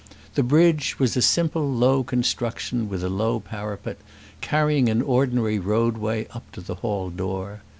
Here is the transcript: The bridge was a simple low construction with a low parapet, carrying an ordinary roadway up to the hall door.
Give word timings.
The 0.33 0.41
bridge 0.41 0.97
was 0.97 1.15
a 1.15 1.21
simple 1.21 1.71
low 1.71 2.03
construction 2.03 2.89
with 2.89 3.03
a 3.03 3.07
low 3.07 3.39
parapet, 3.39 3.97
carrying 4.41 4.89
an 4.89 5.03
ordinary 5.03 5.59
roadway 5.59 6.25
up 6.31 6.51
to 6.53 6.61
the 6.61 6.73
hall 6.81 7.11
door. 7.11 7.61